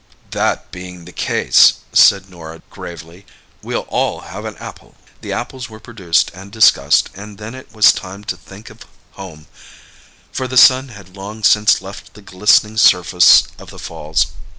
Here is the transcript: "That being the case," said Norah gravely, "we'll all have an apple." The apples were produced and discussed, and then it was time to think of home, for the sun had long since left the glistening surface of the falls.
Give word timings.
"That 0.31 0.71
being 0.71 1.05
the 1.05 1.11
case," 1.11 1.73
said 1.93 2.27
Norah 2.27 2.63
gravely, 2.71 3.23
"we'll 3.61 3.81
all 3.87 4.21
have 4.21 4.45
an 4.45 4.57
apple." 4.57 4.95
The 5.21 5.31
apples 5.31 5.69
were 5.69 5.79
produced 5.79 6.31
and 6.33 6.51
discussed, 6.51 7.11
and 7.13 7.37
then 7.37 7.53
it 7.53 7.71
was 7.71 7.91
time 7.91 8.23
to 8.23 8.35
think 8.35 8.71
of 8.71 8.87
home, 9.11 9.45
for 10.31 10.47
the 10.47 10.57
sun 10.57 10.87
had 10.87 11.15
long 11.15 11.43
since 11.43 11.83
left 11.83 12.15
the 12.15 12.23
glistening 12.23 12.77
surface 12.77 13.43
of 13.59 13.69
the 13.69 13.77
falls. 13.77 14.25